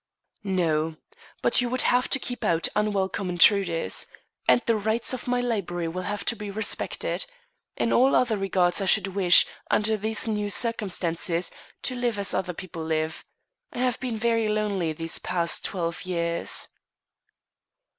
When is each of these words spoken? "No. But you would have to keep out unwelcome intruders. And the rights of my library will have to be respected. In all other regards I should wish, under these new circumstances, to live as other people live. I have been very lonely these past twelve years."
"No. 0.43 0.95
But 1.43 1.61
you 1.61 1.69
would 1.69 1.83
have 1.83 2.07
to 2.09 2.17
keep 2.17 2.43
out 2.43 2.67
unwelcome 2.75 3.29
intruders. 3.29 4.07
And 4.47 4.63
the 4.65 4.75
rights 4.75 5.13
of 5.13 5.27
my 5.27 5.41
library 5.41 5.87
will 5.89 6.01
have 6.09 6.25
to 6.25 6.35
be 6.35 6.49
respected. 6.49 7.23
In 7.77 7.93
all 7.93 8.15
other 8.15 8.35
regards 8.35 8.81
I 8.81 8.87
should 8.87 9.05
wish, 9.13 9.45
under 9.69 9.95
these 9.97 10.27
new 10.27 10.49
circumstances, 10.49 11.51
to 11.83 11.93
live 11.93 12.17
as 12.17 12.33
other 12.33 12.55
people 12.55 12.83
live. 12.83 13.23
I 13.71 13.77
have 13.77 13.99
been 13.99 14.17
very 14.17 14.49
lonely 14.49 14.91
these 14.91 15.19
past 15.19 15.63
twelve 15.63 16.01
years." 16.03 16.69